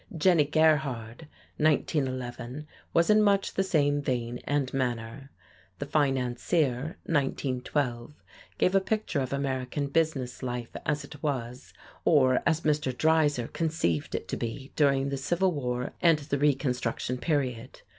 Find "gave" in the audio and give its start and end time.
8.57-8.73